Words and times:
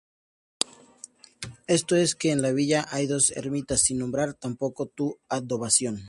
Esto 1.67 1.95
es, 1.95 2.15
que 2.15 2.31
en 2.31 2.41
la 2.41 2.51
villa 2.53 2.87
hay 2.89 3.05
dos 3.05 3.29
ermitas, 3.37 3.81
sin 3.83 3.99
nombrar 3.99 4.33
tampoco 4.33 4.91
su 4.97 5.19
advocación. 5.29 5.99